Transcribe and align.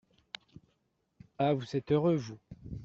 Ah! 1.37 1.53
vous 1.53 1.75
êtes 1.75 1.91
heureux, 1.91 2.15
vous! 2.15 2.39